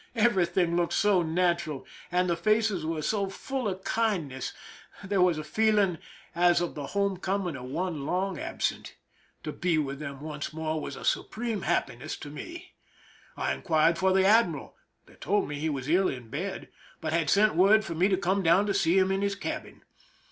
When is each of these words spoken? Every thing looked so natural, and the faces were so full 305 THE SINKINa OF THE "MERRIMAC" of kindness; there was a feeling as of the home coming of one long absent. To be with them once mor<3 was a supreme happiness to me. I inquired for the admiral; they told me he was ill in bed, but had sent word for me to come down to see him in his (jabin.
Every 0.15 0.47
thing 0.47 0.75
looked 0.75 0.93
so 0.93 1.21
natural, 1.21 1.85
and 2.11 2.27
the 2.27 2.35
faces 2.35 2.83
were 2.83 3.03
so 3.03 3.29
full 3.29 3.65
305 3.65 3.83
THE 3.83 3.85
SINKINa 3.85 4.01
OF 4.07 4.17
THE 4.23 4.29
"MERRIMAC" 4.33 4.45
of 4.47 4.51
kindness; 5.03 5.09
there 5.11 5.21
was 5.21 5.37
a 5.37 5.43
feeling 5.43 5.97
as 6.33 6.59
of 6.59 6.73
the 6.73 6.85
home 6.97 7.17
coming 7.17 7.55
of 7.55 7.65
one 7.65 8.07
long 8.07 8.39
absent. 8.39 8.95
To 9.43 9.51
be 9.51 9.77
with 9.77 9.99
them 9.99 10.19
once 10.19 10.49
mor<3 10.53 10.81
was 10.81 10.95
a 10.95 11.05
supreme 11.05 11.61
happiness 11.61 12.17
to 12.17 12.31
me. 12.31 12.73
I 13.37 13.53
inquired 13.53 13.99
for 13.99 14.11
the 14.11 14.25
admiral; 14.25 14.75
they 15.05 15.13
told 15.17 15.47
me 15.47 15.59
he 15.59 15.69
was 15.69 15.87
ill 15.87 16.07
in 16.09 16.29
bed, 16.31 16.69
but 16.99 17.13
had 17.13 17.29
sent 17.29 17.53
word 17.53 17.85
for 17.85 17.93
me 17.93 18.07
to 18.07 18.17
come 18.17 18.41
down 18.41 18.65
to 18.65 18.73
see 18.73 18.97
him 18.97 19.11
in 19.11 19.21
his 19.21 19.35
(jabin. 19.35 19.83